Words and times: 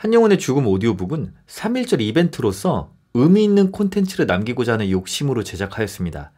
한영훈의 0.00 0.38
죽음 0.38 0.66
오디오북은 0.66 1.34
3.1절 1.46 2.00
이벤트로서 2.00 2.90
의미 3.12 3.44
있는 3.44 3.70
콘텐츠를 3.70 4.24
남기고자 4.24 4.72
하는 4.72 4.90
욕심으로 4.90 5.44
제작하였습니다. 5.44 6.32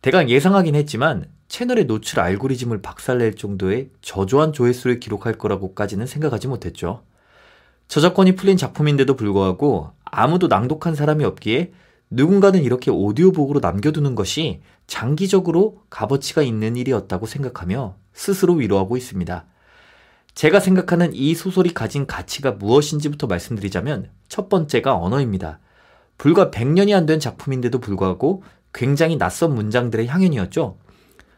대강 0.00 0.28
예상하긴 0.28 0.74
했지만 0.74 1.26
채널의 1.46 1.84
노출 1.84 2.18
알고리즘을 2.18 2.82
박살낼 2.82 3.36
정도의 3.36 3.90
저조한 4.00 4.52
조회수를 4.52 4.98
기록할 4.98 5.34
거라고까지는 5.34 6.06
생각하지 6.06 6.48
못했죠. 6.48 7.04
저작권이 7.86 8.34
풀린 8.34 8.56
작품인데도 8.56 9.14
불구하고 9.14 9.92
아무도 10.04 10.48
낭독한 10.48 10.96
사람이 10.96 11.22
없기에 11.22 11.70
누군가는 12.10 12.60
이렇게 12.60 12.90
오디오북으로 12.90 13.60
남겨두는 13.60 14.16
것이 14.16 14.60
장기적으로 14.88 15.84
값어치가 15.88 16.42
있는 16.42 16.74
일이었다고 16.74 17.26
생각하며 17.26 17.94
스스로 18.12 18.54
위로하고 18.54 18.96
있습니다. 18.96 19.46
제가 20.34 20.60
생각하는 20.60 21.14
이 21.14 21.34
소설이 21.34 21.74
가진 21.74 22.06
가치가 22.06 22.52
무엇인지부터 22.52 23.26
말씀드리자면 23.26 24.10
첫 24.28 24.48
번째가 24.48 24.96
언어입니다. 24.96 25.58
불과 26.18 26.50
100년이 26.50 26.96
안 26.96 27.06
된 27.06 27.20
작품인데도 27.20 27.80
불구하고 27.80 28.42
굉장히 28.72 29.18
낯선 29.18 29.54
문장들의 29.54 30.06
향연이었죠. 30.06 30.78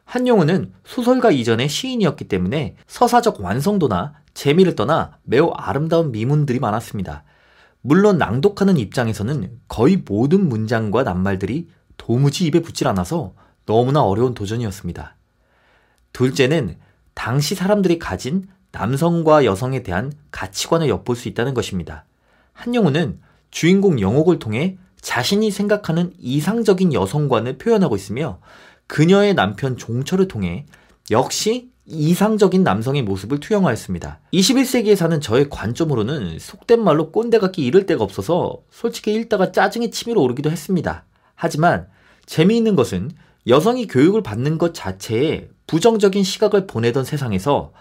한용우는 0.04 0.72
소설가 0.84 1.30
이전의 1.30 1.68
시인이었기 1.68 2.28
때문에 2.28 2.76
서사적 2.86 3.40
완성도나 3.40 4.14
재미를 4.34 4.74
떠나 4.74 5.18
매우 5.22 5.50
아름다운 5.56 6.12
미문들이 6.12 6.60
많았습니다. 6.60 7.24
물론 7.80 8.18
낭독하는 8.18 8.76
입장에서는 8.76 9.60
거의 9.68 10.02
모든 10.06 10.48
문장과 10.48 11.02
낱말들이 11.02 11.68
도무지 11.96 12.46
입에 12.46 12.60
붙질 12.60 12.86
않아서 12.88 13.34
너무나 13.66 14.02
어려운 14.02 14.34
도전이었습니다. 14.34 15.16
둘째는 16.12 16.76
당시 17.14 17.54
사람들이 17.54 17.98
가진 17.98 18.46
남성과 18.74 19.44
여성에 19.44 19.84
대한 19.84 20.12
가치관을 20.32 20.88
엿볼 20.88 21.14
수 21.14 21.28
있다는 21.28 21.54
것입니다. 21.54 22.04
한용우는 22.52 23.20
주인공 23.52 24.00
영옥을 24.00 24.40
통해 24.40 24.76
자신이 25.00 25.52
생각하는 25.52 26.12
이상적인 26.18 26.92
여성관을 26.92 27.58
표현하고 27.58 27.94
있으며 27.94 28.40
그녀의 28.88 29.34
남편 29.34 29.76
종철을 29.76 30.26
통해 30.26 30.66
역시 31.12 31.70
이상적인 31.86 32.64
남성의 32.64 33.02
모습을 33.02 33.38
투영하였습니다. 33.38 34.20
21세기에 34.32 34.96
사는 34.96 35.20
저의 35.20 35.48
관점으로는 35.50 36.38
속된 36.40 36.82
말로 36.82 37.12
꼰대 37.12 37.38
같기 37.38 37.64
이를 37.64 37.86
데가 37.86 38.02
없어서 38.02 38.62
솔직히 38.70 39.12
읽다가 39.14 39.52
짜증이 39.52 39.90
치밀어 39.92 40.20
오르기도 40.20 40.50
했습니다. 40.50 41.04
하지만 41.36 41.86
재미있는 42.26 42.74
것은 42.74 43.12
여성이 43.46 43.86
교육을 43.86 44.22
받는 44.22 44.58
것 44.58 44.74
자체에 44.74 45.48
부정적인 45.66 46.24
시각을 46.24 46.66
보내던 46.66 47.04
세상에서 47.04 47.72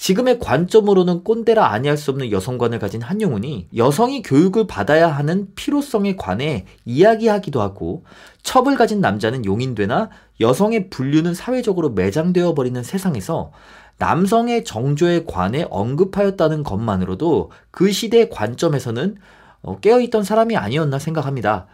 지금의 0.00 0.38
관점으로는 0.38 1.24
꼰대라 1.24 1.72
아니할 1.72 1.98
수 1.98 2.10
없는 2.10 2.32
여성관을 2.32 2.78
가진 2.78 3.02
한용운이 3.02 3.68
여성이 3.76 4.22
교육을 4.22 4.66
받아야 4.66 5.08
하는 5.08 5.48
필요성에 5.54 6.16
관해 6.16 6.64
이야기하기도 6.86 7.60
하고 7.60 8.04
첩을 8.42 8.76
가진 8.76 9.02
남자는 9.02 9.44
용인되나 9.44 10.08
여성의 10.40 10.88
분류는 10.88 11.34
사회적으로 11.34 11.90
매장되어 11.90 12.54
버리는 12.54 12.82
세상에서 12.82 13.52
남성의 13.98 14.64
정조에 14.64 15.26
관해 15.28 15.66
언급하였다는 15.68 16.62
것만으로도 16.62 17.50
그 17.70 17.92
시대의 17.92 18.30
관점에서는 18.30 19.16
어, 19.60 19.80
깨어있던 19.80 20.24
사람이 20.24 20.56
아니었나 20.56 20.98
생각합니다. 20.98 21.66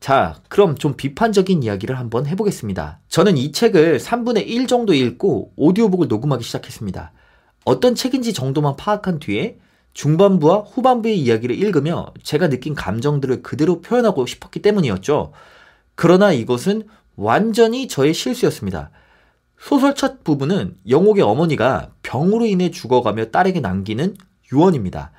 자, 0.00 0.36
그럼 0.50 0.74
좀 0.74 0.96
비판적인 0.98 1.62
이야기를 1.62 1.98
한번 1.98 2.26
해보겠습니다. 2.26 2.98
저는 3.08 3.38
이 3.38 3.52
책을 3.52 4.00
3분의 4.00 4.46
1 4.46 4.66
정도 4.66 4.92
읽고 4.92 5.54
오디오북을 5.56 6.08
녹음하기 6.08 6.44
시작했습니다. 6.44 7.12
어떤 7.64 7.94
책인지 7.94 8.32
정도만 8.32 8.76
파악한 8.76 9.18
뒤에 9.18 9.58
중반부와 9.92 10.58
후반부의 10.60 11.18
이야기를 11.18 11.56
읽으며 11.56 12.06
제가 12.22 12.48
느낀 12.48 12.74
감정들을 12.74 13.42
그대로 13.42 13.80
표현하고 13.80 14.26
싶었기 14.26 14.62
때문이었죠. 14.62 15.32
그러나 15.94 16.32
이것은 16.32 16.84
완전히 17.16 17.88
저의 17.88 18.14
실수였습니다. 18.14 18.90
소설 19.58 19.94
첫 19.94 20.24
부분은 20.24 20.76
영옥의 20.88 21.22
어머니가 21.22 21.90
병으로 22.02 22.46
인해 22.46 22.70
죽어가며 22.70 23.26
딸에게 23.26 23.60
남기는 23.60 24.16
유언입니다. 24.52 25.10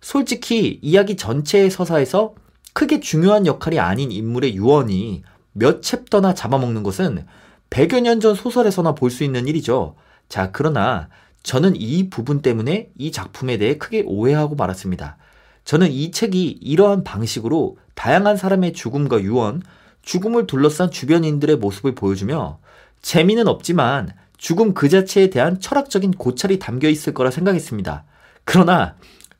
솔직히 0.00 0.78
이야기 0.82 1.16
전체의 1.16 1.70
서사에서 1.70 2.34
크게 2.74 3.00
중요한 3.00 3.46
역할이 3.46 3.80
아닌 3.80 4.12
인물의 4.12 4.54
유언이 4.54 5.24
몇 5.52 5.82
챕터나 5.82 6.34
잡아먹는 6.34 6.84
것은 6.84 7.26
100여 7.70 8.00
년 8.00 8.20
전 8.20 8.34
소설에서나 8.36 8.94
볼 8.94 9.10
수 9.10 9.24
있는 9.24 9.48
일이죠. 9.48 9.96
자, 10.28 10.50
그러나 10.52 11.08
저는 11.48 11.76
이 11.76 12.10
부분 12.10 12.42
때문에 12.42 12.90
이 12.98 13.10
작품에 13.10 13.56
대해 13.56 13.78
크게 13.78 14.02
오해하고 14.06 14.54
말았습니다. 14.54 15.16
저는 15.64 15.90
이 15.90 16.10
책이 16.10 16.58
이러한 16.60 17.04
방식으로 17.04 17.78
다양한 17.94 18.36
사람의 18.36 18.74
죽음과 18.74 19.22
유언, 19.22 19.62
죽음을 20.02 20.46
둘러싼 20.46 20.90
주변인들의 20.90 21.56
모습을 21.56 21.94
보여주며 21.94 22.58
재미는 23.00 23.48
없지만 23.48 24.12
죽음 24.36 24.74
그 24.74 24.90
자체에 24.90 25.30
대한 25.30 25.58
철학적인 25.58 26.10
고찰이 26.10 26.58
담겨 26.58 26.86
있을 26.90 27.14
거라 27.14 27.30
생각했습니다. 27.30 28.04
그러나 28.44 28.96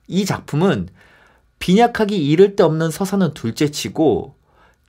이 0.06 0.24
작품은 0.24 0.88
빈약하기 1.58 2.16
이를 2.16 2.56
데 2.56 2.62
없는 2.62 2.90
서사는 2.90 3.34
둘째 3.34 3.70
치고 3.70 4.34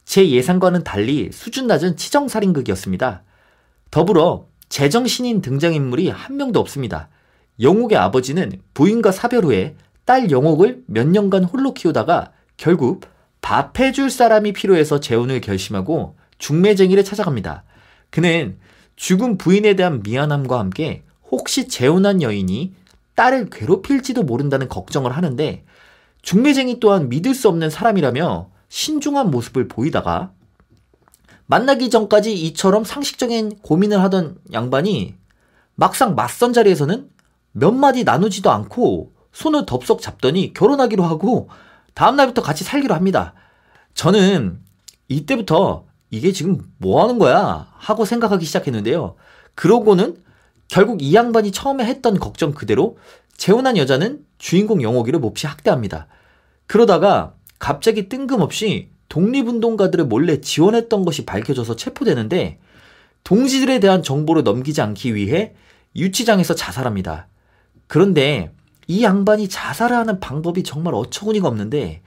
제 0.06 0.30
예상과는 0.30 0.86
달리 0.86 1.34
수준 1.34 1.68
낮은 1.68 1.98
치정살인극이었습니다. 1.98 3.24
더불어 3.92 4.49
제정신인 4.70 5.42
등장인물이 5.42 6.10
한 6.10 6.38
명도 6.38 6.60
없습니다. 6.60 7.10
영옥의 7.60 7.98
아버지는 7.98 8.62
부인과 8.74 9.12
사별 9.12 9.44
후에 9.44 9.76
딸 10.06 10.32
영옥을 10.32 10.84
몇 10.86 11.08
년간 11.08 11.44
홀로 11.44 11.74
키우다가 11.74 12.32
결국 12.56 13.02
밥 13.42 13.80
해줄 13.80 14.10
사람이 14.10 14.54
필요해서 14.54 15.00
재혼을 15.00 15.42
결심하고 15.42 16.16
중매쟁이를 16.38 17.04
찾아갑니다. 17.04 17.64
그는 18.10 18.58
죽은 18.96 19.38
부인에 19.38 19.76
대한 19.76 20.02
미안함과 20.04 20.60
함께 20.60 21.04
혹시 21.32 21.68
재혼한 21.68 22.22
여인이 22.22 22.74
딸을 23.16 23.50
괴롭힐지도 23.50 24.24
모른다는 24.24 24.68
걱정을 24.68 25.12
하는데 25.12 25.64
중매쟁이 26.22 26.80
또한 26.80 27.10
믿을 27.10 27.34
수 27.34 27.50
없는 27.50 27.70
사람이라며 27.70 28.50
신중한 28.70 29.32
모습을 29.32 29.68
보이다가 29.68 30.32
만나기 31.50 31.90
전까지 31.90 32.32
이처럼 32.46 32.84
상식적인 32.84 33.62
고민을 33.64 34.04
하던 34.04 34.38
양반이 34.54 35.16
막상 35.74 36.14
맞선 36.14 36.54
자리에서는 36.54 37.10
몇 37.54 37.72
마디 37.72 38.04
나누지도 38.04 38.52
않고 38.52 39.14
손을 39.32 39.66
덥석 39.66 40.00
잡더니 40.00 40.54
결혼하기로 40.54 41.04
하고 41.04 41.50
다음날부터 41.96 42.44
같이 42.44 42.64
살기로 42.64 42.94
합니다. 42.94 43.34
저는 43.96 44.60
이때부터 45.08 45.86
이게 46.12 46.32
지금 46.34 46.72
뭐 46.78 47.02
하는 47.02 47.18
거야? 47.18 47.68
하고 47.74 48.06
생각하기 48.06 48.46
시작했는데요. 48.46 49.16
그러고는 49.56 50.18
결국 50.68 51.02
이 51.02 51.16
양반이 51.16 51.52
처음에 51.52 51.84
했던 51.84 52.20
걱정 52.20 52.54
그대로 52.54 53.00
재혼한 53.38 53.76
여자는 53.76 54.24
주인공 54.38 54.84
영옥이를 54.84 55.20
몹시 55.20 55.48
학대합니다. 55.48 56.06
그러다가 56.68 57.34
갑자기 57.58 58.08
뜬금없이 58.08 58.92
독립운동가들을 59.10 60.06
몰래 60.06 60.40
지원했던 60.40 61.04
것이 61.04 61.26
밝혀져서 61.26 61.76
체포되는데 61.76 62.60
동지들에 63.24 63.80
대한 63.80 64.02
정보를 64.02 64.44
넘기지 64.44 64.82
않기 64.82 65.16
위해 65.16 65.54
유치장에서 65.96 66.56
자살합니다. 66.56 67.28
그런데 67.88 68.52
이 68.88 69.04
양반이 69.04 69.50
자살을 69.50 69.96
하는 69.96 70.20
방법이 70.20 70.64
정말 70.64 70.94
어처구니가 70.94 71.48
없는데 71.48 72.02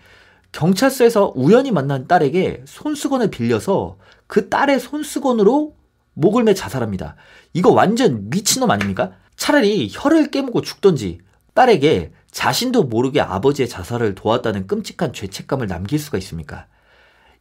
경찰서에서 0.52 1.32
우연히 1.34 1.70
만난 1.70 2.06
딸에게 2.06 2.62
손수건을 2.66 3.30
빌려서 3.30 3.98
그 4.26 4.48
딸의 4.48 4.80
손수건으로 4.80 5.74
목을 6.14 6.44
매 6.44 6.54
자살합니다. 6.54 7.16
이거 7.52 7.70
완전 7.72 8.28
미친놈 8.30 8.70
아닙니까? 8.70 9.12
차라리 9.36 9.88
혀를 9.90 10.30
깨물고 10.30 10.60
죽던지 10.60 11.18
딸에게 11.54 12.12
자신도 12.30 12.84
모르게 12.84 13.20
아버지의 13.20 13.68
자살을 13.68 14.14
도왔다는 14.14 14.66
끔찍한 14.66 15.12
죄책감을 15.12 15.66
남길 15.66 15.98
수가 15.98 16.18
있습니까? 16.18 16.66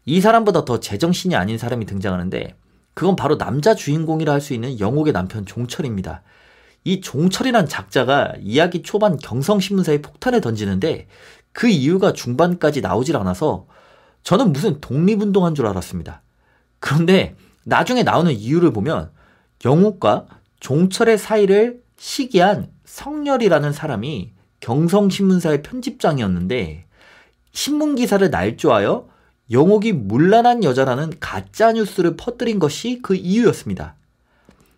이 0.06 0.22
사람보다 0.22 0.66
더 0.66 0.80
제정신이 0.80 1.36
아닌 1.36 1.58
사람이 1.58 1.86
등장하는데 1.86 2.56
그건 2.94 3.16
바로 3.16 3.38
남자 3.38 3.76
주인공이라 3.76 4.34
할 4.34 4.42
수 4.42 4.54
있는 4.54 4.80
영옥의 4.80 5.14
남편 5.14 5.46
종철입니다. 5.46 6.24
이 6.84 7.00
종철이란 7.02 7.68
작자가 7.68 8.34
이야기 8.42 8.82
초반 8.82 9.18
경성신문사에 9.18 10.02
폭탄을 10.02 10.42
던지는데 10.42 11.08
그 11.54 11.68
이유가 11.68 12.14
중반까지 12.14 12.82
나오질 12.82 13.16
않아서 13.18 13.68
저는 14.24 14.52
무슨 14.52 14.82
독립운동한 14.82 15.54
줄 15.56 15.68
알았습니다. 15.68 16.22
그런데 16.80 17.36
나중에 17.64 18.04
나오는 18.04 18.32
이유를 18.32 18.74
보면 18.74 19.12
영옥과 19.64 20.26
종철의 20.60 21.18
사이를 21.18 21.82
시기한 21.98 22.72
성렬이라는 22.86 23.74
사람이 23.74 24.32
경성신문사의 24.60 25.62
편집장이었는데 25.62 26.86
신문 27.52 27.96
기사를 27.96 28.28
날조하여 28.30 29.11
영옥이 29.52 29.92
물란한 29.92 30.64
여자라는 30.64 31.14
가짜 31.20 31.74
뉴스를 31.74 32.16
퍼뜨린 32.16 32.60
것이 32.60 33.00
그 33.02 33.16
이유였습니다. 33.16 33.96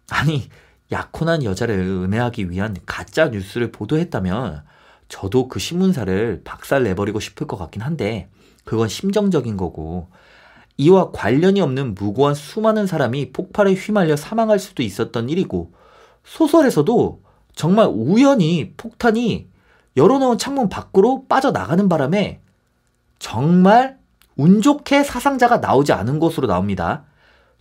아니 0.10 0.50
약혼한 0.92 1.44
여자를 1.44 1.80
은혜하기 1.80 2.50
위한 2.50 2.76
가짜 2.86 3.30
뉴스를 3.30 3.72
보도했다면 3.72 4.64
저도 5.10 5.48
그 5.48 5.60
신문사를 5.60 6.42
박살 6.44 6.84
내버리고 6.84 7.20
싶을 7.20 7.46
것 7.48 7.58
같긴 7.58 7.82
한데 7.82 8.30
그건 8.66 8.88
심정적인 8.88 9.58
거고 9.58 10.08
이와 10.78 11.12
관련이 11.12 11.62
없는 11.62 11.94
무고한 11.94 12.34
수많은 12.34 12.88
사람이 12.88 13.32
폭발에 13.32 13.74
휘말려 13.74 14.16
사망할 14.16 14.58
수도 14.58 14.82
있었던 14.82 15.30
일이고 15.30 15.72
소설에서도 16.24 17.22
정말 17.54 17.88
우연히 17.92 18.74
폭탄이 18.76 19.48
열어놓은 19.96 20.40
창문 20.40 20.70
밖으로 20.70 21.26
빠져나가는 21.28 21.88
바람에 21.88 22.42
정말 23.20 24.00
운 24.36 24.62
좋게 24.62 25.04
사상자가 25.04 25.58
나오지 25.58 25.94
않은 25.94 26.20
것으로 26.20 26.48
나옵니다. 26.48 27.06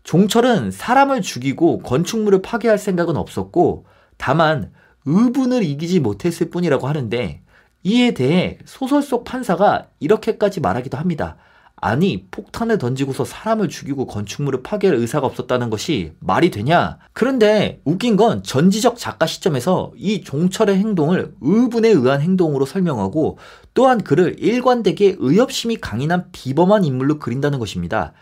종철은 0.05 0.71
사람을 0.71 1.23
죽이고 1.23 1.81
건축물을 1.81 2.43
파괴할 2.43 2.79
생각은 2.79 3.17
없었고 3.17 3.87
다만 4.17 4.73
의분을 5.05 5.63
이기지 5.63 6.01
못했을 6.01 6.51
뿐이라고 6.51 6.89
하는데 6.89 7.43
이에 7.85 8.13
대해 8.13 8.59
소설 8.65 9.03
속 9.03 9.25
판사가 9.25 9.89
이렇게까지 10.01 10.61
말하기도 10.61 10.97
합니다. 10.97 11.37
아니, 11.85 12.29
폭탄을 12.31 12.79
던지고서 12.79 13.25
사람을 13.25 13.69
죽이고 13.69 14.07
건축물을 14.07 14.63
파괴할 14.63 14.97
의사가 14.97 15.27
없었다는 15.27 15.69
것이 15.69 16.13
말이 16.21 16.53
되냐? 16.53 16.99
그런데 17.13 17.81
웃긴 17.85 18.15
건 18.15 18.45
전지적 18.45 18.97
작가 18.99 19.27
시점에서 19.27 19.91
이 19.97 20.23
종철의 20.23 20.77
행동을 20.79 21.35
의분에 21.41 21.89
의한 21.89 22.21
행동으로 22.21 22.67
설명하고 22.67 23.39
또한 23.75 24.01
그를 24.01 24.37
일관되게 24.39 25.17
의협심이 25.19 25.79
강인한 25.79 26.27
비범한 26.31 26.85
인물로 26.85 27.19
그린다는 27.19 27.59
것입니다. 27.59 28.13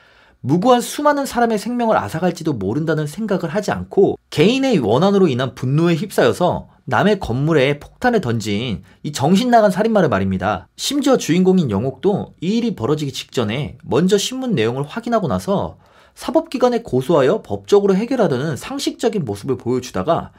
무고한 0.43 0.81
수많은 0.81 1.27
사람의 1.27 1.59
생명을 1.59 1.97
앗아갈지도 1.99 2.55
모른다는 2.55 3.07
생각을 3.07 3.55
하지 3.55 3.71
않고 3.71 4.19
개인의 4.31 4.79
원한으로 4.79 5.29
인한 5.29 5.55
분노에 5.55 5.95
휩싸여서 5.95 6.69
남의 6.87 7.21
건물에 7.21 7.79
폭탄을 7.79 8.21
던진 8.21 8.83
이 9.03 9.13
정신 9.13 9.51
나간 9.51 9.71
살인마를 9.71 10.09
말입니다. 10.09 10.67
심지어 10.77 11.19
주인공인 11.19 11.71
영옥도 11.71 12.35
이 12.41 12.57
일이 12.57 12.75
벌어지기 12.75 13.13
직전에 13.13 13.77
먼저 13.85 14.17
신문 14.17 14.55
내용을 14.55 14.85
확인하고 14.85 15.29
나서 15.29 15.77
사법기관에 16.15 16.83
고소하여 16.83 17.43
법적으로 17.43 17.95
해결하려는 17.95 18.57
상식적인 18.57 19.25
모습을 19.25 19.57
보여주다가 19.59 20.33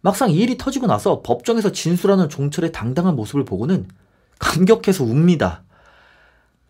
막상 0.00 0.30
이 0.30 0.36
일이 0.36 0.56
터지고 0.56 0.86
나서 0.86 1.22
법정에서 1.22 1.72
진술하는 1.72 2.28
종철의 2.28 2.72
당당한 2.72 3.16
모습을 3.16 3.44
보고는 3.44 3.88
감격해서 4.38 5.04
웁니다. 5.04 5.64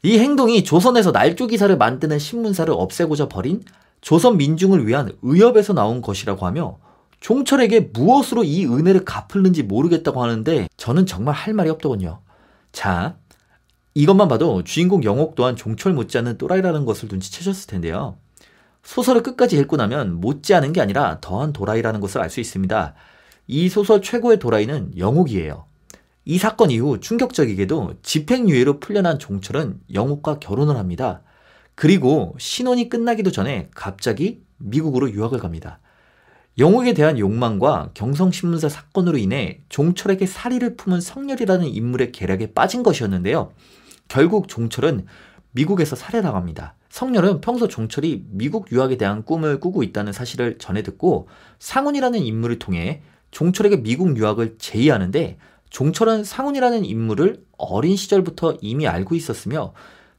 이 0.02 0.18
행동이 0.18 0.64
조선에서 0.64 1.12
날조 1.12 1.46
기사를 1.46 1.76
만드는 1.76 2.18
신문사를 2.18 2.72
없애고자 2.72 3.28
벌인 3.28 3.62
조선 4.00 4.38
민중을 4.38 4.86
위한 4.86 5.12
의협에서 5.22 5.74
나온 5.74 6.00
것이라고 6.00 6.46
하며 6.46 6.78
종철에게 7.20 7.90
무엇으로 7.92 8.44
이 8.44 8.64
은혜를 8.64 9.04
갚을는지 9.04 9.62
모르겠다고 9.62 10.22
하는데 10.22 10.68
저는 10.78 11.04
정말 11.04 11.34
할 11.34 11.52
말이 11.52 11.68
없더군요. 11.68 12.20
자, 12.72 13.16
이것만 13.94 14.28
봐도 14.28 14.64
주인공 14.64 15.04
영옥 15.04 15.34
또한 15.34 15.54
종철 15.54 15.92
못지않은 15.92 16.38
또라이라는 16.38 16.86
것을 16.86 17.08
눈치채셨을 17.10 17.66
텐데요. 17.66 18.16
소설을 18.82 19.22
끝까지 19.22 19.58
읽고 19.58 19.76
나면 19.76 20.20
못지않은 20.20 20.72
게 20.72 20.80
아니라 20.80 21.18
더한 21.20 21.52
도라이라는 21.52 22.00
것을 22.00 22.22
알 22.22 22.30
수 22.30 22.40
있습니다. 22.40 22.94
이 23.48 23.68
소설 23.68 24.00
최고의 24.00 24.38
도라이는 24.38 24.96
영옥이에요. 24.96 25.66
이 26.30 26.38
사건 26.38 26.70
이후 26.70 27.00
충격적이게도 27.00 27.94
집행유예로 28.02 28.78
풀려난 28.78 29.18
종철은 29.18 29.80
영옥과 29.92 30.38
결혼을 30.38 30.76
합니다. 30.76 31.22
그리고 31.74 32.36
신혼이 32.38 32.88
끝나기도 32.88 33.32
전에 33.32 33.68
갑자기 33.74 34.40
미국으로 34.58 35.10
유학을 35.10 35.40
갑니다. 35.40 35.80
영옥에 36.56 36.94
대한 36.94 37.18
욕망과 37.18 37.90
경성신문사 37.94 38.68
사건으로 38.68 39.18
인해 39.18 39.62
종철에게 39.70 40.26
사리를 40.26 40.76
품은 40.76 41.00
성렬이라는 41.00 41.66
인물의 41.66 42.12
계략에 42.12 42.52
빠진 42.52 42.84
것이었는데요. 42.84 43.50
결국 44.06 44.46
종철은 44.46 45.06
미국에서 45.50 45.96
살해당합니다. 45.96 46.76
성렬은 46.90 47.40
평소 47.40 47.66
종철이 47.66 48.26
미국 48.30 48.70
유학에 48.70 48.98
대한 48.98 49.24
꿈을 49.24 49.58
꾸고 49.58 49.82
있다는 49.82 50.12
사실을 50.12 50.58
전해 50.58 50.84
듣고 50.84 51.26
상훈이라는 51.58 52.20
인물을 52.20 52.60
통해 52.60 53.02
종철에게 53.32 53.82
미국 53.82 54.16
유학을 54.16 54.58
제의하는데 54.58 55.38
종철은 55.70 56.24
상훈이라는 56.24 56.84
인물을 56.84 57.44
어린 57.56 57.96
시절부터 57.96 58.58
이미 58.60 58.86
알고 58.86 59.14
있었으며 59.14 59.72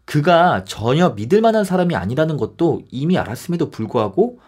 그가 0.05 0.63
전혀 0.63 1.11
믿을 1.11 1.41
만한 1.41 1.63
사람이 1.63 1.95
아니라는 1.95 2.37
것도 2.37 2.81
이미 2.89 3.17
알았음에도 3.17 3.69
불구하고 3.69 4.39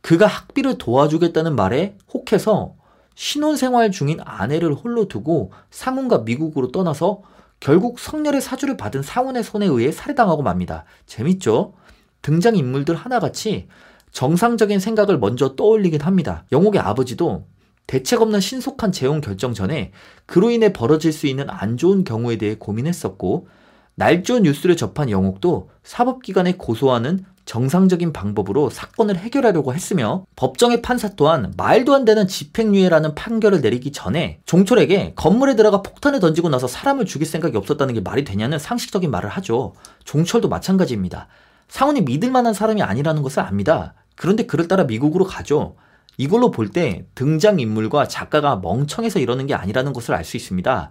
그가 0.00 0.26
학비를 0.26 0.78
도와주겠다는 0.78 1.54
말에 1.54 1.96
혹해서 2.12 2.74
신혼생활 3.14 3.90
중인 3.90 4.20
아내를 4.24 4.72
홀로 4.74 5.08
두고 5.08 5.52
상훈과 5.70 6.18
미국으로 6.18 6.70
떠나서 6.70 7.22
결국 7.60 7.98
성렬의 7.98 8.40
사주를 8.40 8.76
받은 8.76 9.02
상훈의 9.02 9.42
손에 9.42 9.66
의해 9.66 9.90
살해당하고 9.90 10.42
맙니다. 10.42 10.84
재밌죠? 11.06 11.74
등장인물들 12.22 12.94
하나같이 12.94 13.66
정상적인 14.12 14.78
생각을 14.78 15.18
먼저 15.18 15.56
떠올리긴 15.56 16.00
합니다. 16.02 16.44
영옥의 16.52 16.80
아버지도 16.80 17.46
대책 17.88 18.20
없는 18.20 18.38
신속한 18.40 18.92
재혼 18.92 19.22
결정 19.22 19.54
전에 19.54 19.92
그로 20.26 20.50
인해 20.50 20.74
벌어질 20.74 21.10
수 21.10 21.26
있는 21.26 21.48
안 21.48 21.78
좋은 21.78 22.04
경우에 22.04 22.36
대해 22.36 22.54
고민했었고 22.54 23.48
날조 23.94 24.40
뉴스를 24.40 24.76
접한 24.76 25.10
영옥도 25.10 25.70
사법기관에 25.82 26.52
고소하는 26.58 27.24
정상적인 27.46 28.12
방법으로 28.12 28.68
사건을 28.68 29.16
해결하려고 29.16 29.72
했으며 29.72 30.26
법정의 30.36 30.82
판사 30.82 31.08
또한 31.16 31.54
말도 31.56 31.94
안 31.94 32.04
되는 32.04 32.28
집행유예라는 32.28 33.14
판결을 33.14 33.62
내리기 33.62 33.90
전에 33.90 34.40
종철에게 34.44 35.14
건물에 35.16 35.56
들어가 35.56 35.80
폭탄을 35.80 36.20
던지고 36.20 36.50
나서 36.50 36.68
사람을 36.68 37.06
죽일 37.06 37.26
생각이 37.26 37.56
없었다는 37.56 37.94
게 37.94 38.00
말이 38.02 38.22
되냐는 38.22 38.58
상식적인 38.58 39.10
말을 39.10 39.30
하죠. 39.30 39.72
종철도 40.04 40.50
마찬가지입니다. 40.50 41.26
상훈이 41.68 42.02
믿을 42.02 42.30
만한 42.30 42.52
사람이 42.52 42.82
아니라는 42.82 43.22
것을 43.22 43.40
압니다. 43.40 43.94
그런데 44.14 44.44
그를 44.44 44.68
따라 44.68 44.84
미국으로 44.84 45.24
가죠. 45.24 45.76
이걸로 46.18 46.50
볼 46.50 46.68
때 46.70 47.06
등장인물과 47.14 48.08
작가가 48.08 48.56
멍청해서 48.56 49.20
이러는 49.20 49.46
게 49.46 49.54
아니라는 49.54 49.92
것을 49.94 50.14
알 50.14 50.24
수 50.24 50.36
있습니다. 50.36 50.90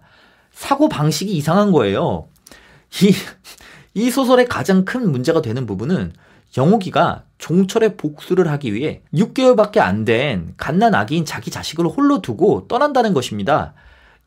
사고 0.52 0.90
방식이 0.90 1.32
이상한 1.34 1.72
거예요. 1.72 2.30
이, 3.04 3.14
이 3.94 4.10
소설의 4.10 4.48
가장 4.48 4.86
큰 4.86 5.12
문제가 5.12 5.42
되는 5.42 5.66
부분은 5.68 6.14
영옥이가 6.58 7.26
종철의 7.38 7.98
복수를 7.98 8.50
하기 8.52 8.74
위해 8.74 9.02
6개월밖에 9.14 9.80
안 9.80 10.06
된 10.06 10.54
갓난 10.58 10.96
아기인 10.96 11.26
자기 11.26 11.52
자식을 11.52 11.86
홀로 11.86 12.22
두고 12.22 12.68
떠난다는 12.70 13.14
것입니다. 13.14 13.74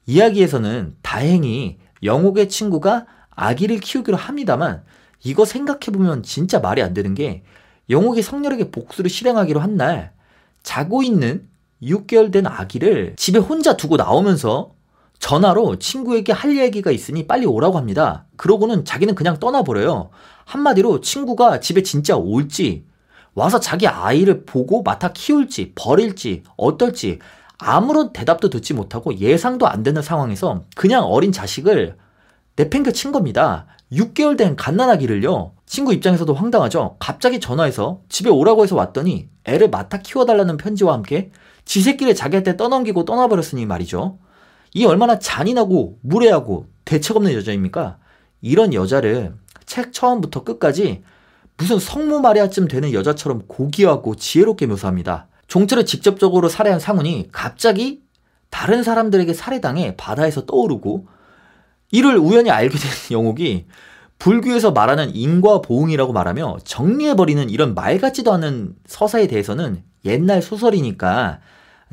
이야기에서는 0.07 0.97
다행히 1.03 1.79
영옥의 2.03 2.49
친구가 2.51 3.07
아기를 3.31 3.81
키우기로 3.81 4.17
합니다만 4.19 4.83
이거 5.25 5.45
생각해보면 5.47 6.23
진짜 6.23 6.59
말이 6.61 6.83
안 6.83 6.93
되는 6.93 7.15
게 7.15 7.43
영옥이 7.89 8.21
성렬에게 8.23 8.71
복수를 8.71 9.09
실행하기로 9.11 9.61
한 9.61 9.77
날 9.77 10.13
자고 10.63 11.03
있는 11.03 11.49
6개월 11.83 12.33
된 12.33 12.47
아기를 12.47 13.15
집에 13.17 13.39
혼자 13.39 13.77
두고 13.77 13.97
나오면서 13.97 14.73
전화로 15.19 15.79
친구에게 15.79 16.33
할 16.33 16.57
얘기가 16.57 16.91
있으니 16.91 17.27
빨리 17.27 17.47
오라고 17.47 17.77
합니다. 17.77 18.27
그러고는 18.37 18.85
자기는 18.85 19.15
그냥 19.15 19.39
떠나버려요. 19.39 20.11
한마디로 20.45 21.01
친구가 21.01 21.61
집에 21.61 21.83
진짜 21.83 22.17
올지, 22.17 22.85
와서 23.35 23.61
자기 23.61 23.87
아이를 23.87 24.45
보고 24.45 24.83
맡아 24.83 25.13
키울지, 25.13 25.73
버릴지, 25.75 26.43
어떨지 26.57 27.19
아무런 27.59 28.13
대답도 28.13 28.49
듣지 28.49 28.75
못하고 28.75 29.17
예상도 29.19 29.69
안 29.69 29.83
되는 29.83 30.01
상황에서 30.01 30.65
그냥 30.75 31.05
어린 31.05 31.31
자식을 31.31 31.97
내팽겨 32.57 32.91
친 32.91 33.13
겁니다. 33.13 33.67
6개월 33.93 34.37
된 34.37 34.57
갓난아기를요. 34.57 35.53
친구 35.71 35.95
입장에서도 35.95 36.35
황당하죠. 36.35 36.97
갑자기 36.99 37.39
전화해서 37.39 38.01
집에 38.09 38.29
오라고 38.29 38.65
해서 38.65 38.75
왔더니 38.75 39.29
애를 39.45 39.71
맡아 39.71 39.99
키워달라는 39.99 40.57
편지와 40.57 40.95
함께 40.95 41.31
지 41.65 41.81
새끼를 41.81 42.17
자기한테 42.17 42.57
떠넘기고 42.57 43.05
떠나버렸으니 43.05 43.67
말이죠. 43.67 44.19
이 44.75 44.85
얼마나 44.85 45.21
잔인하고 45.21 45.99
무례하고 46.01 46.67
대책 46.85 47.15
없는 47.15 47.35
여자입니까? 47.35 47.99
이런 48.41 48.75
여자를 48.75 49.37
책 49.65 49.93
처음부터 49.93 50.43
끝까지 50.43 51.05
무슨 51.57 51.79
성모 51.79 52.19
마리아쯤 52.19 52.67
되는 52.67 52.93
여자처럼 52.93 53.43
고귀하고 53.47 54.17
지혜롭게 54.17 54.67
묘사합니다. 54.67 55.29
종철을 55.47 55.87
직접적으로 55.87 56.49
살해한 56.49 56.81
상훈이 56.81 57.29
갑자기 57.31 58.03
다른 58.51 58.83
사람들에게 58.83 59.33
살해당해 59.35 59.95
바다에서 59.97 60.47
떠오르고 60.47 61.07
이를 61.93 62.19
우연히 62.19 62.51
알게 62.51 62.77
된 62.77 62.91
영옥이 63.17 63.67
불교에서 64.21 64.71
말하는 64.71 65.17
인과 65.17 65.63
보응이라고 65.63 66.13
말하며 66.13 66.59
정리해버리는 66.65 67.51
이런 67.51 67.75
말 67.75 67.99
같지도 67.99 68.33
않은 68.35 68.75
서사에 68.87 69.27
대해서는 69.27 69.83
옛날 70.05 70.43
소설이니까 70.43 71.41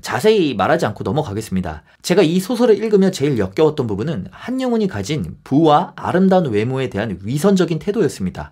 자세히 0.02 0.54
말하지 0.54 0.86
않고 0.86 1.04
넘어가겠습니다. 1.04 1.84
제가 2.02 2.22
이 2.22 2.40
소설을 2.40 2.78
읽으며 2.78 3.12
제일 3.12 3.40
역겨웠던 3.40 3.88
부분은 3.88 4.28
한영훈이 4.30 4.88
가진 4.88 5.38
부와 5.44 5.94
아름다운 5.96 6.52
외모에 6.52 6.90
대한 6.90 7.18
위선적인 7.24 7.80
태도였습니다. 7.80 8.52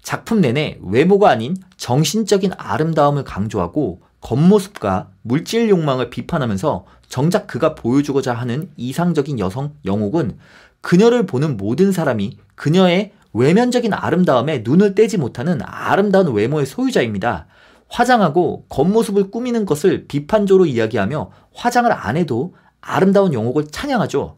작품 0.00 0.40
내내 0.40 0.78
외모가 0.82 1.30
아닌 1.30 1.56
정신적인 1.76 2.52
아름다움을 2.56 3.24
강조하고 3.24 4.00
겉모습과 4.22 5.10
물질 5.20 5.68
욕망을 5.68 6.08
비판하면서 6.08 6.86
정작 7.08 7.46
그가 7.46 7.74
보여주고자 7.74 8.32
하는 8.32 8.70
이상적인 8.76 9.38
여성 9.38 9.74
영옥은 9.84 10.38
그녀를 10.82 11.24
보는 11.26 11.56
모든 11.56 11.92
사람이 11.92 12.36
그녀의 12.54 13.12
외면적인 13.32 13.94
아름다움에 13.94 14.62
눈을 14.64 14.94
떼지 14.94 15.16
못하는 15.16 15.60
아름다운 15.62 16.34
외모의 16.34 16.66
소유자입니다. 16.66 17.46
화장하고 17.88 18.66
겉모습을 18.68 19.30
꾸미는 19.30 19.64
것을 19.64 20.06
비판적으로 20.06 20.66
이야기하며 20.66 21.30
화장을 21.54 21.90
안 21.90 22.16
해도 22.16 22.54
아름다운 22.80 23.32
영옥을 23.32 23.68
찬양하죠. 23.68 24.36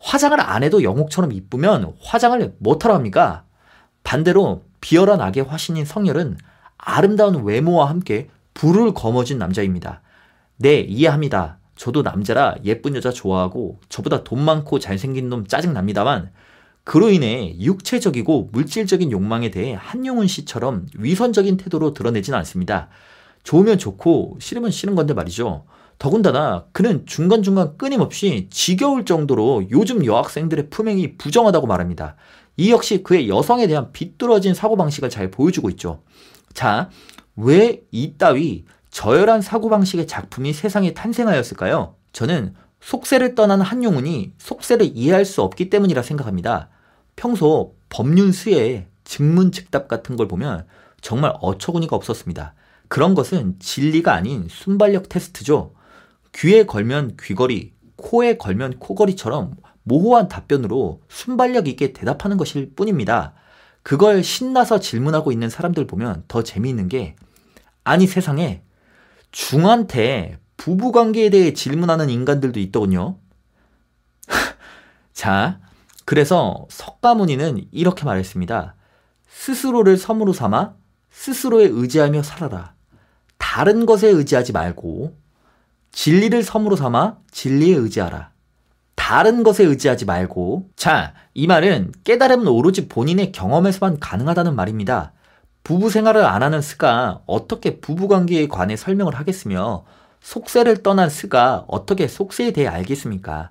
화장을 0.00 0.38
안 0.40 0.62
해도 0.62 0.82
영옥처럼 0.82 1.32
이쁘면 1.32 1.94
화장을 2.02 2.54
못하러 2.58 2.94
합니까? 2.94 3.44
반대로 4.02 4.64
비열한 4.80 5.20
악의 5.20 5.44
화신인 5.44 5.84
성열은 5.84 6.38
아름다운 6.78 7.44
외모와 7.44 7.88
함께 7.88 8.28
불을 8.54 8.94
거머쥔 8.94 9.38
남자입니다. 9.38 10.02
네, 10.58 10.80
이해합니다. 10.80 11.58
저도 11.76 12.02
남자라 12.02 12.56
예쁜 12.64 12.96
여자 12.96 13.10
좋아하고 13.10 13.80
저보다 13.88 14.24
돈 14.24 14.42
많고 14.42 14.78
잘생긴 14.78 15.28
놈 15.28 15.46
짜증납니다만 15.46 16.32
그로 16.84 17.10
인해 17.10 17.56
육체적이고 17.58 18.50
물질적인 18.52 19.10
욕망에 19.10 19.50
대해 19.50 19.76
한용운 19.78 20.26
씨처럼 20.26 20.86
위선적인 20.96 21.56
태도로 21.56 21.94
드러내진 21.94 22.34
않습니다. 22.34 22.88
좋으면 23.42 23.78
좋고 23.78 24.38
싫으면 24.40 24.70
싫은 24.70 24.94
건데 24.94 25.12
말이죠. 25.12 25.64
더군다나 25.98 26.66
그는 26.72 27.04
중간중간 27.06 27.76
끊임없이 27.76 28.48
지겨울 28.50 29.04
정도로 29.04 29.64
요즘 29.70 30.04
여학생들의 30.04 30.70
품행이 30.70 31.16
부정하다고 31.16 31.66
말합니다. 31.66 32.16
이 32.56 32.70
역시 32.70 33.02
그의 33.02 33.28
여성에 33.28 33.66
대한 33.66 33.92
비뚤어진 33.92 34.54
사고방식을 34.54 35.10
잘 35.10 35.30
보여주고 35.30 35.70
있죠. 35.70 36.02
자, 36.54 36.90
왜 37.36 37.82
이따위 37.90 38.64
저열한 38.96 39.42
사고방식의 39.42 40.06
작품이 40.06 40.54
세상에 40.54 40.94
탄생하였을까요? 40.94 41.96
저는 42.12 42.54
속세를 42.80 43.34
떠난 43.34 43.60
한용운이 43.60 44.32
속세를 44.38 44.90
이해할 44.94 45.26
수 45.26 45.42
없기 45.42 45.68
때문이라 45.68 46.00
생각합니다. 46.00 46.70
평소 47.14 47.74
법륜 47.90 48.32
수에 48.32 48.86
증문즉답 49.04 49.88
같은 49.88 50.16
걸 50.16 50.28
보면 50.28 50.66
정말 51.02 51.34
어처구니가 51.42 51.94
없었습니다. 51.94 52.54
그런 52.88 53.14
것은 53.14 53.56
진리가 53.58 54.14
아닌 54.14 54.46
순발력 54.48 55.10
테스트죠. 55.10 55.74
귀에 56.34 56.64
걸면 56.64 57.18
귀걸이, 57.20 57.74
코에 57.96 58.38
걸면 58.38 58.78
코걸이처럼 58.78 59.56
모호한 59.82 60.28
답변으로 60.28 61.02
순발력 61.10 61.68
있게 61.68 61.92
대답하는 61.92 62.38
것일 62.38 62.72
뿐입니다. 62.74 63.34
그걸 63.82 64.24
신나서 64.24 64.80
질문하고 64.80 65.32
있는 65.32 65.50
사람들 65.50 65.86
보면 65.86 66.24
더 66.28 66.42
재미있는 66.42 66.88
게 66.88 67.14
아니 67.84 68.06
세상에 68.06 68.62
중한테 69.30 70.38
부부 70.56 70.92
관계에 70.92 71.30
대해 71.30 71.52
질문하는 71.52 72.10
인간들도 72.10 72.58
있더군요. 72.60 73.18
자, 75.12 75.60
그래서 76.04 76.66
석가모니는 76.70 77.68
이렇게 77.72 78.04
말했습니다. 78.04 78.74
스스로를 79.28 79.96
섬으로 79.96 80.32
삼아 80.32 80.74
스스로에 81.10 81.64
의지하며 81.64 82.22
살아라. 82.22 82.74
다른 83.38 83.86
것에 83.86 84.08
의지하지 84.08 84.52
말고 84.52 85.16
진리를 85.92 86.42
섬으로 86.42 86.76
삼아 86.76 87.18
진리에 87.30 87.74
의지하라. 87.74 88.30
다른 88.94 89.42
것에 89.42 89.64
의지하지 89.64 90.04
말고 90.04 90.70
자, 90.76 91.14
이 91.32 91.46
말은 91.46 91.92
깨달음은 92.04 92.48
오로지 92.48 92.88
본인의 92.88 93.32
경험에서만 93.32 94.00
가능하다는 94.00 94.56
말입니다. 94.56 95.12
부부 95.66 95.90
생활을 95.90 96.24
안 96.24 96.44
하는 96.44 96.62
스가 96.62 97.22
어떻게 97.26 97.80
부부 97.80 98.06
관계에 98.06 98.46
관해 98.46 98.76
설명을 98.76 99.16
하겠으며 99.16 99.84
속세를 100.20 100.84
떠난 100.84 101.10
스가 101.10 101.64
어떻게 101.66 102.06
속세에 102.06 102.52
대해 102.52 102.68
알겠습니까? 102.68 103.50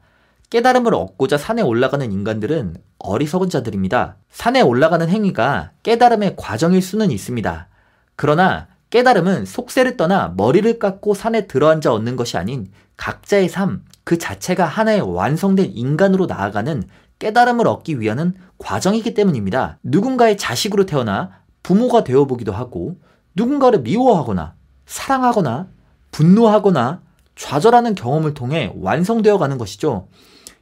깨달음을 0.50 0.93
얻고자 0.95 1.38
산에 1.38 1.62
올라가는 1.62 2.10
인간들은 2.10 2.77
어리석은 3.00 3.50
자들입니다. 3.50 4.15
산에 4.29 4.62
올라가는 4.62 5.05
행위가 5.10 5.72
깨달음의 5.84 6.38
과정일 6.38 6.81
수는 6.81 7.12
있습니다. 7.12 7.67
그러나 8.15 8.67
깨달음은 8.91 9.43
속세를 9.43 9.98
떠나 9.98 10.34
머리를 10.38 10.79
깎고 10.79 11.15
산에 11.15 11.48
들어앉아 11.48 11.91
얻는 11.91 12.15
것이 12.15 12.38
아닌 12.38 12.72
각자의 12.95 13.50
삶, 13.50 13.84
그 14.05 14.17
자체가 14.17 14.63
하나의 14.63 15.01
완성된 15.01 15.72
인간으로 15.74 16.27
나아가는 16.27 16.81
깨달음을 17.19 17.67
얻기 17.67 18.00
위한 18.00 18.36
과정이기 18.57 19.13
때문입니다. 19.13 19.79
누군가의 19.84 20.38
자식으로 20.38 20.86
태어나 20.86 21.43
부모가 21.65 22.03
되어보기도 22.03 22.51
하고 22.51 22.95
누군가를 23.34 23.79
미워하거나 23.79 24.53
사랑하거나 24.86 25.67
분노하거나 26.12 27.01
좌절하는 27.36 27.95
경험을 27.95 28.36
통해 28.36 28.72
완성되어 28.79 29.39
가는 29.39 29.57
것이죠. 29.57 30.07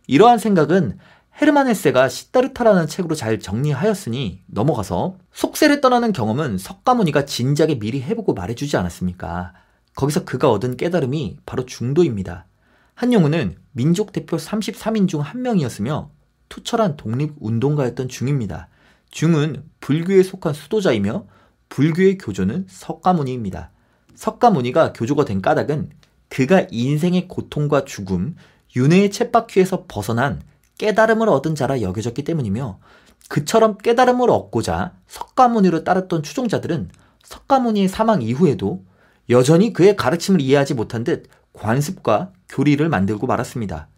이러한 0.07 0.37
생각은 0.37 0.97
헤르만 1.41 1.67
헤세가 1.67 2.07
시다르타라는 2.07 2.87
책으로 2.87 3.15
잘 3.15 3.39
정리하였으니 3.39 4.43
넘어가서 4.47 5.17
속세를 5.33 5.81
떠나는 5.81 6.13
경험은 6.13 6.57
석가모니가 6.57 7.25
진작에 7.25 7.79
미리 7.79 8.01
해보고 8.01 8.33
말해주지 8.33 8.77
않았습니까? 8.77 9.51
거기서 9.97 10.23
그가 10.23 10.49
얻은 10.51 10.77
깨달음이 10.77 11.39
바로 11.45 11.65
중도입니다. 11.65 12.45
한용우는 12.95 13.57
민족 13.73 14.13
대표 14.13 14.37
33인 14.37 15.09
중 15.09 15.19
한 15.19 15.41
명이었으며 15.41 16.11
투철한 16.47 16.95
독립운동가였던 16.95 18.07
중입니다. 18.07 18.69
중은 19.13 19.63
불교에 19.79 20.23
속한 20.23 20.53
수도자이며 20.55 21.27
불교의 21.69 22.17
교조는 22.17 22.65
석가모니입니다. 22.67 23.69
석가모니가 24.15 24.93
교조가 24.93 25.25
된 25.25 25.39
까닭은 25.39 25.91
그가 26.29 26.65
인생의 26.71 27.27
고통과 27.27 27.85
죽음, 27.85 28.35
윤회의 28.75 29.09
챗바퀴에서 29.09 29.85
벗어난 29.87 30.41
깨달음을 30.79 31.29
얻은 31.29 31.53
자라 31.53 31.81
여겨졌기 31.81 32.23
때문이며 32.23 32.79
그처럼 33.29 33.77
깨달음을 33.77 34.31
얻고자 34.31 34.93
석가모니를 35.07 35.83
따랐던 35.83 36.23
추종자들은 36.23 36.89
석가모니의 37.23 37.89
사망 37.89 38.23
이후에도 38.23 38.83
여전히 39.29 39.73
그의 39.73 39.95
가르침을 39.95 40.41
이해하지 40.41 40.73
못한 40.73 41.03
듯 41.03 41.27
관습과 41.53 42.31
교리를 42.49 42.89
만들고 42.89 43.27
말았습니다. 43.27 43.89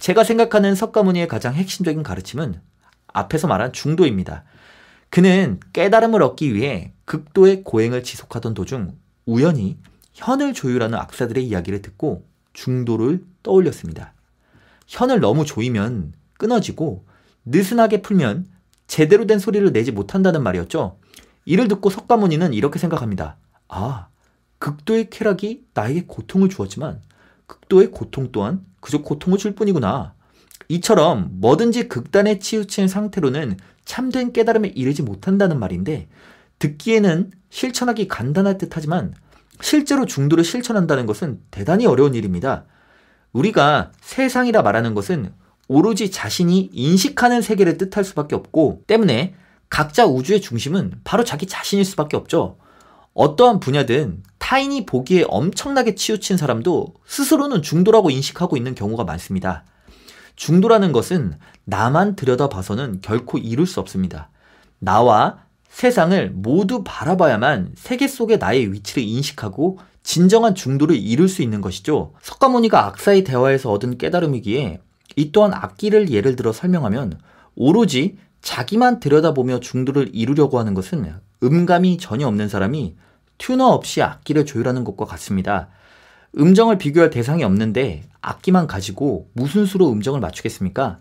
제가 0.00 0.24
생각하는 0.24 0.74
석가모니의 0.74 1.28
가장 1.28 1.54
핵심적인 1.54 2.02
가르침은 2.02 2.60
앞에서 3.12 3.46
말한 3.46 3.72
중도입니다. 3.72 4.44
그는 5.10 5.60
깨달음을 5.72 6.22
얻기 6.22 6.54
위해 6.54 6.92
극도의 7.04 7.64
고행을 7.64 8.02
지속하던 8.02 8.54
도중 8.54 8.96
우연히 9.26 9.78
현을 10.14 10.52
조율하는 10.52 10.98
악사들의 10.98 11.46
이야기를 11.46 11.82
듣고 11.82 12.26
중도를 12.52 13.24
떠올렸습니다. 13.42 14.12
현을 14.86 15.20
너무 15.20 15.44
조이면 15.44 16.12
끊어지고 16.34 17.04
느슨하게 17.44 18.02
풀면 18.02 18.48
제대로 18.86 19.26
된 19.26 19.38
소리를 19.38 19.72
내지 19.72 19.92
못한다는 19.92 20.42
말이었죠. 20.42 20.98
이를 21.44 21.68
듣고 21.68 21.90
석가모니는 21.90 22.52
이렇게 22.52 22.78
생각합니다. 22.78 23.36
아, 23.68 24.08
극도의 24.58 25.10
쾌락이 25.10 25.66
나에게 25.72 26.04
고통을 26.06 26.48
주었지만 26.48 27.00
극도의 27.46 27.90
고통 27.90 28.32
또한 28.32 28.64
그저 28.80 29.02
고통을 29.02 29.38
줄 29.38 29.54
뿐이구나. 29.54 30.14
이처럼 30.68 31.28
뭐든지 31.40 31.88
극단에 31.88 32.38
치우친 32.38 32.88
상태로는 32.88 33.56
참된 33.84 34.32
깨달음에 34.32 34.68
이르지 34.68 35.02
못한다는 35.02 35.58
말인데 35.58 36.08
듣기에는 36.58 37.30
실천하기 37.50 38.08
간단할 38.08 38.58
듯 38.58 38.70
하지만 38.76 39.14
실제로 39.60 40.04
중도를 40.04 40.44
실천한다는 40.44 41.06
것은 41.06 41.40
대단히 41.50 41.86
어려운 41.86 42.14
일입니다. 42.14 42.64
우리가 43.32 43.92
세상이라 44.00 44.62
말하는 44.62 44.94
것은 44.94 45.32
오로지 45.68 46.10
자신이 46.10 46.70
인식하는 46.72 47.42
세계를 47.42 47.78
뜻할 47.78 48.04
수밖에 48.04 48.34
없고 48.34 48.82
때문에 48.86 49.34
각자 49.68 50.06
우주의 50.06 50.40
중심은 50.40 51.00
바로 51.04 51.24
자기 51.24 51.46
자신일 51.46 51.84
수밖에 51.84 52.16
없죠. 52.16 52.58
어떠한 53.14 53.60
분야든 53.60 54.22
타인이 54.38 54.86
보기에 54.86 55.24
엄청나게 55.28 55.94
치우친 55.94 56.36
사람도 56.36 56.94
스스로는 57.06 57.62
중도라고 57.62 58.10
인식하고 58.10 58.56
있는 58.56 58.74
경우가 58.74 59.04
많습니다. 59.04 59.64
중도라는 60.38 60.92
것은 60.92 61.34
나만 61.64 62.14
들여다봐서는 62.14 63.00
결코 63.02 63.38
이룰 63.38 63.66
수 63.66 63.80
없습니다. 63.80 64.30
나와 64.78 65.38
세상을 65.68 66.30
모두 66.30 66.82
바라봐야만 66.84 67.72
세계 67.74 68.06
속의 68.06 68.38
나의 68.38 68.72
위치를 68.72 69.02
인식하고 69.02 69.80
진정한 70.04 70.54
중도를 70.54 70.96
이룰 70.96 71.28
수 71.28 71.42
있는 71.42 71.60
것이죠. 71.60 72.14
석가모니가 72.22 72.86
악사의 72.86 73.24
대화에서 73.24 73.72
얻은 73.72 73.98
깨달음이기에 73.98 74.80
이 75.16 75.32
또한 75.32 75.52
악기를 75.52 76.10
예를 76.10 76.36
들어 76.36 76.52
설명하면 76.52 77.18
오로지 77.56 78.16
자기만 78.40 79.00
들여다보며 79.00 79.58
중도를 79.58 80.10
이루려고 80.14 80.60
하는 80.60 80.72
것은 80.72 81.12
음감이 81.42 81.98
전혀 81.98 82.28
없는 82.28 82.48
사람이 82.48 82.94
튜너 83.38 83.66
없이 83.66 84.02
악기를 84.02 84.46
조율하는 84.46 84.84
것과 84.84 85.04
같습니다. 85.04 85.68
음정을 86.38 86.78
비교할 86.78 87.10
대상이 87.10 87.42
없는데 87.42 88.04
악기만 88.20 88.68
가지고 88.68 89.28
무슨 89.32 89.66
수로 89.66 89.90
음정을 89.90 90.20
맞추겠습니까? 90.20 90.98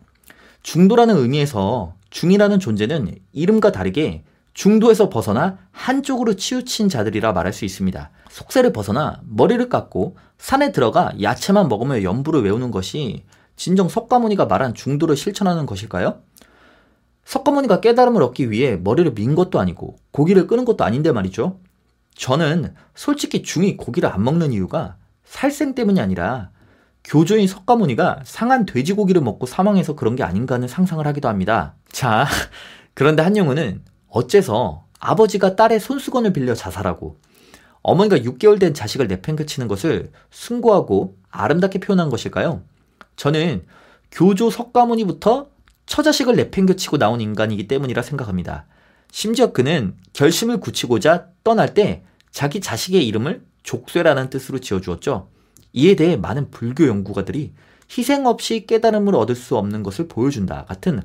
중도라는 0.63 1.15
의미에서 1.15 1.93
중이라는 2.09 2.59
존재는 2.59 3.13
이름과 3.33 3.71
다르게 3.71 4.23
중도에서 4.55 5.09
벗어나 5.09 5.59
한쪽으로 5.71 6.35
치우친 6.35 6.89
자들이라 6.89 7.33
말할 7.33 7.53
수 7.53 7.65
있습니다. 7.65 8.09
속세를 8.31 8.73
벗어나 8.73 9.21
머리를 9.25 9.69
깎고 9.69 10.17
산에 10.39 10.71
들어가 10.71 11.11
야채만 11.21 11.69
먹으며 11.69 12.01
연부를 12.01 12.43
외우는 12.43 12.71
것이 12.71 13.23
진정 13.55 13.89
석가모니가 13.89 14.45
말한 14.45 14.73
중도를 14.73 15.15
실천하는 15.15 15.67
것일까요? 15.67 16.19
석가모니가 17.25 17.81
깨달음을 17.81 18.23
얻기 18.23 18.49
위해 18.49 18.77
머리를 18.77 19.13
민 19.13 19.35
것도 19.35 19.59
아니고 19.59 19.97
고기를 20.11 20.47
끄는 20.47 20.65
것도 20.65 20.83
아닌데 20.83 21.11
말이죠. 21.11 21.59
저는 22.15 22.73
솔직히 22.95 23.43
중이 23.43 23.77
고기를 23.77 24.09
안 24.09 24.23
먹는 24.23 24.51
이유가 24.51 24.95
살생 25.27 25.75
때문이 25.75 25.99
아니라 25.99 26.49
교조인 27.03 27.47
석가모니가 27.47 28.21
상한 28.23 28.65
돼지고기를 28.65 29.21
먹고 29.21 29.45
사망해서 29.45 29.95
그런 29.95 30.15
게 30.15 30.23
아닌가 30.23 30.55
하는 30.55 30.67
상상을 30.67 31.05
하기도 31.05 31.29
합니다. 31.29 31.75
자, 31.91 32.25
그런데 32.93 33.21
한용우는 33.23 33.83
어째서 34.09 34.85
아버지가 34.99 35.55
딸의 35.55 35.79
손수건을 35.79 36.33
빌려 36.33 36.55
자살하고 36.55 37.17
어머니가 37.83 38.17
6개월 38.17 38.59
된 38.59 38.73
자식을 38.73 39.07
내팽개치는 39.07 39.67
것을 39.67 40.11
숭고하고 40.31 41.15
아름답게 41.29 41.79
표현한 41.79 42.09
것일까요? 42.09 42.63
저는 43.15 43.65
교조 44.11 44.49
석가모니부터 44.49 45.49
처자식을 45.85 46.35
내팽겨치고 46.35 46.97
나온 46.97 47.21
인간이기 47.21 47.67
때문이라 47.67 48.01
생각합니다. 48.01 48.65
심지어 49.11 49.53
그는 49.53 49.95
결심을 50.13 50.59
굳히고자 50.59 51.27
떠날 51.43 51.73
때 51.73 52.03
자기 52.31 52.59
자식의 52.59 53.07
이름을 53.07 53.45
족쇄라는 53.67 54.29
뜻으로 54.29 54.59
지어주었죠. 54.59 55.27
이에 55.73 55.95
대해 55.95 56.15
많은 56.15 56.49
불교 56.49 56.87
연구가들이 56.87 57.53
희생 57.91 58.25
없이 58.25 58.65
깨달음을 58.65 59.13
얻을 59.15 59.35
수 59.35 59.57
없는 59.57 59.83
것을 59.83 60.07
보여준다 60.07 60.65
같은 60.65 61.01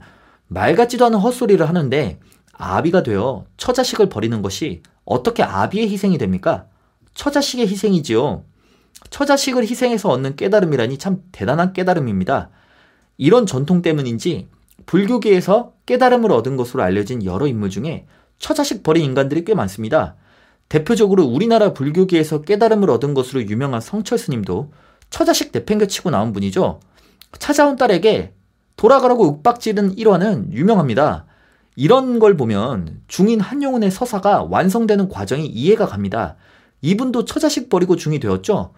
말 0.47 0.75
같지도 0.75 1.04
않은 1.07 1.19
헛소리를 1.19 1.66
하는데 1.69 2.21
아비가 2.52 3.02
되어 3.02 3.45
처자식을 3.57 4.09
버리는 4.09 4.40
것이 4.42 4.83
어떻게 5.04 5.42
아비의 5.42 5.90
희생이 5.90 6.19
됩니까? 6.19 6.66
처자식의 7.14 7.66
희생이지요. 7.66 8.45
처자식을 9.11 9.64
희생해서 9.64 10.09
얻는 10.11 10.37
깨달음이라니 10.37 10.99
참 10.99 11.23
대단한 11.33 11.73
깨달음입니다. 11.73 12.50
이런 13.19 13.47
전통 13.47 13.83
때문인지 13.83 14.49
불교계에서 14.87 15.75
깨달음을 15.87 16.31
얻은 16.31 16.57
것으로 16.57 16.83
알려진 16.85 17.25
여러 17.25 17.47
인물 17.47 17.71
중에 17.71 18.07
처자식 18.38 18.83
버린 18.83 19.04
인간들이 19.04 19.45
꽤 19.45 19.54
많습니다. 19.54 20.16
대표적으로 20.73 21.25
우리나라 21.25 21.75
불교계에서 21.75 22.41
깨달음을 22.41 22.88
얻은 22.88 23.12
것으로 23.12 23.43
유명한 23.43 23.83
성철 23.83 24.17
스님도 24.17 24.73
처자식 25.11 25.50
내팽겨치고 25.52 26.09
나온 26.09 26.33
분이죠. 26.33 26.81
찾아온 27.38 27.76
딸에게 27.76 28.33
돌아가라고 28.76 29.26
윽박지른 29.26 29.99
일화는 29.99 30.50
유명합니다. 30.55 31.26
이런 31.76 32.19
걸 32.19 32.38
보면 32.38 33.02
중인 33.07 33.38
한용운의 33.41 33.91
서사가 33.91 34.45
완성되는 34.45 35.11
과정이 35.11 35.45
이해가 35.45 35.85
갑니다. 35.85 36.37
이분도 36.81 37.26
처자식 37.26 37.69
버리고 37.69 37.97
중이 37.97 38.19
되었죠. 38.19 38.73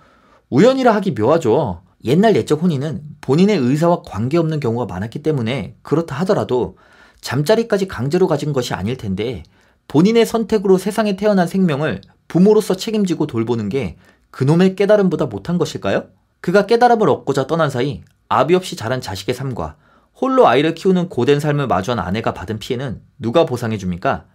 우연이라 0.50 0.92
하기 0.96 1.12
묘하죠. 1.12 1.82
옛날 2.06 2.34
옛적 2.34 2.60
혼인은 2.60 3.02
본인의 3.20 3.56
의사와 3.56 4.02
관계없는 4.02 4.58
경우가 4.58 4.86
많았기 4.86 5.22
때문에 5.22 5.76
그렇다 5.82 6.16
하더라도 6.22 6.76
잠자리까지 7.20 7.86
강제로 7.86 8.26
가진 8.26 8.52
것이 8.52 8.74
아닐 8.74 8.96
텐데 8.96 9.44
본인의 9.88 10.26
선택으로 10.26 10.78
세상에 10.78 11.16
태어난 11.16 11.46
생명을 11.46 12.00
부모로서 12.28 12.76
책임지고 12.76 13.26
돌보는 13.26 13.68
게 13.68 13.96
그놈의 14.30 14.76
깨달음보다 14.76 15.26
못한 15.26 15.58
것일까요? 15.58 16.06
그가 16.40 16.66
깨달음을 16.66 17.08
얻고자 17.08 17.46
떠난 17.46 17.70
사이 17.70 18.02
아비 18.28 18.54
없이 18.54 18.76
자란 18.76 19.00
자식의 19.00 19.34
삶과 19.34 19.76
홀로 20.14 20.46
아이를 20.46 20.74
키우는 20.74 21.08
고된 21.08 21.40
삶을 21.40 21.66
마주한 21.66 21.98
아내가 21.98 22.34
받은 22.34 22.58
피해는 22.58 23.02
누가 23.18 23.46
보상해 23.46 23.78
줍니까? 23.78 24.26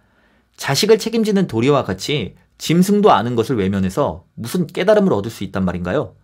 자식을 0.56 0.98
책임지는 0.98 1.46
도리와 1.46 1.84
같이 1.84 2.36
짐승도 2.58 3.10
아는 3.10 3.34
것을 3.34 3.56
외면해서 3.56 4.24
무슨 4.34 4.66
깨달음을 4.66 5.12
얻을 5.12 5.30
수 5.30 5.44
있단 5.44 5.64
말인가요? 5.64 6.14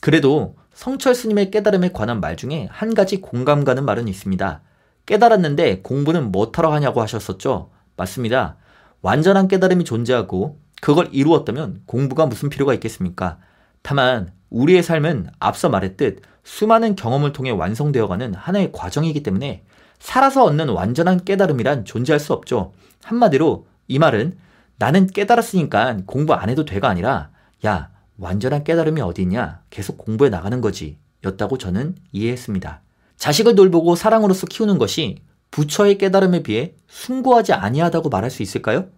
그래도 0.00 0.56
성철 0.72 1.14
스님의 1.14 1.50
깨달음에 1.50 1.90
관한 1.92 2.20
말 2.20 2.36
중에 2.36 2.68
한 2.70 2.94
가지 2.94 3.20
공감 3.20 3.64
가는 3.64 3.84
말은 3.84 4.08
있습니다. 4.08 4.62
깨달았는데 5.06 5.82
공부는 5.82 6.32
못하러 6.32 6.72
하냐고 6.72 7.02
하셨었죠? 7.02 7.70
맞습니다. 7.96 8.56
완전한 9.04 9.48
깨달음이 9.48 9.84
존재하고 9.84 10.58
그걸 10.80 11.10
이루었다면 11.12 11.82
공부가 11.84 12.24
무슨 12.24 12.48
필요가 12.48 12.72
있겠습니까? 12.72 13.36
다만 13.82 14.32
우리의 14.48 14.82
삶은 14.82 15.28
앞서 15.38 15.68
말했듯 15.68 16.22
수많은 16.42 16.96
경험을 16.96 17.34
통해 17.34 17.50
완성되어가는 17.50 18.32
하나의 18.32 18.72
과정이기 18.72 19.22
때문에 19.22 19.62
살아서 19.98 20.44
얻는 20.44 20.70
완전한 20.70 21.22
깨달음이란 21.22 21.84
존재할 21.84 22.18
수 22.18 22.32
없죠. 22.32 22.72
한마디로 23.02 23.66
이 23.88 23.98
말은 23.98 24.38
나는 24.78 25.06
깨달았으니까 25.06 25.98
공부 26.06 26.32
안 26.32 26.48
해도 26.48 26.64
돼가 26.64 26.88
아니라 26.88 27.28
야 27.66 27.90
완전한 28.16 28.64
깨달음이 28.64 29.02
어디 29.02 29.20
있냐? 29.20 29.60
계속 29.68 29.98
공부해 29.98 30.30
나가는 30.30 30.62
거지. 30.62 30.96
였다고 31.26 31.58
저는 31.58 31.94
이해했습니다. 32.12 32.80
자식을 33.18 33.54
돌보고 33.54 33.96
사랑으로서 33.96 34.46
키우는 34.46 34.78
것이 34.78 35.18
부처의 35.54 35.98
깨달음에 35.98 36.42
비해 36.42 36.74
숭고하지 36.88 37.52
아니하다고 37.52 38.08
말할 38.08 38.28
수 38.28 38.42
있을까요? 38.42 38.88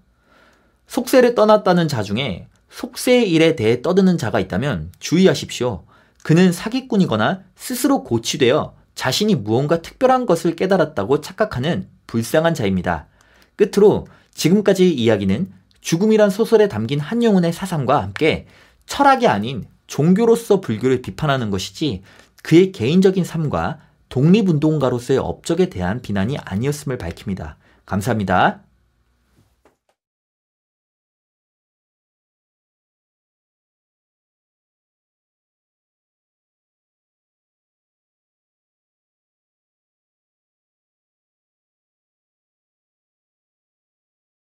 속세를 0.86 1.34
떠났다는 1.34 1.86
자 1.86 2.02
중에 2.02 2.48
속세의 2.70 3.30
일에 3.30 3.56
대해 3.56 3.82
떠드는 3.82 4.16
자가 4.16 4.40
있다면 4.40 4.90
주의하십시오. 4.98 5.84
그는 6.22 6.52
사기꾼이거나 6.52 7.42
스스로 7.56 8.02
고치되어 8.04 8.74
자신이 8.94 9.34
무언가 9.34 9.82
특별한 9.82 10.24
것을 10.24 10.56
깨달았다고 10.56 11.20
착각하는 11.20 11.88
불쌍한 12.06 12.54
자입니다. 12.54 13.08
끝으로 13.56 14.06
지금까지 14.32 14.90
이야기는 14.90 15.52
죽음이란 15.82 16.30
소설에 16.30 16.68
담긴 16.68 17.00
한영훈의 17.00 17.52
사상과 17.52 18.02
함께 18.02 18.46
철학이 18.86 19.26
아닌 19.26 19.66
종교로서 19.88 20.62
불교를 20.62 21.02
비판하는 21.02 21.50
것이지 21.50 22.02
그의 22.42 22.72
개인적인 22.72 23.24
삶과 23.24 23.80
독립운동가로서의 24.08 25.18
업적에 25.18 25.68
대한 25.68 26.00
비난이 26.00 26.38
아니었음을 26.38 26.98
밝힙니다. 26.98 27.56
감사합니다. 27.84 28.65